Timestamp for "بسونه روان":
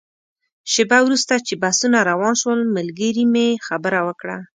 1.63-2.33